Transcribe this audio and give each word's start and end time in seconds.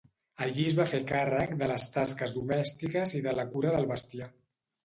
Allí 0.45 0.63
es 0.69 0.75
va 0.79 0.85
fer 0.93 1.01
càrrec 1.11 1.53
de 1.59 1.67
les 1.73 1.85
tasques 1.97 2.35
domèstiques 2.39 3.15
i 3.21 3.23
de 3.29 3.35
la 3.41 3.47
cura 3.55 3.75
del 3.77 3.91
bestiar. 3.93 4.33